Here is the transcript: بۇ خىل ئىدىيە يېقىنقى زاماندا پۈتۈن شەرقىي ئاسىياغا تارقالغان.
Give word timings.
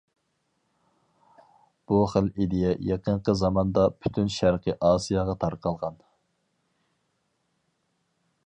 بۇ 1.91 1.99
خىل 2.13 2.31
ئىدىيە 2.31 2.71
يېقىنقى 2.89 3.37
زاماندا 3.43 3.85
پۈتۈن 3.99 4.33
شەرقىي 4.39 4.77
ئاسىياغا 4.89 5.37
تارقالغان. 5.45 6.03